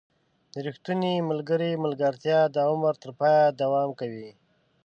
•د 0.53 0.55
ریښتوني 0.65 1.13
ملګري 1.29 1.71
ملګرتیا 1.83 2.39
د 2.55 2.57
عمر 2.71 2.93
تر 3.03 3.11
پایه 3.19 3.43
دوام 3.61 3.89
کوي. 3.99 4.29